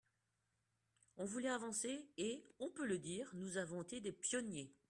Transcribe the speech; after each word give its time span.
On 1.17 1.25
voulait 1.25 1.49
avancer, 1.51 2.09
et, 2.17 2.43
on 2.57 2.71
peut 2.71 2.87
le 2.87 2.97
dire, 2.97 3.29
nous 3.35 3.57
avons 3.57 3.83
été 3.83 3.99
les 3.99 4.11
pionniers. 4.11 4.73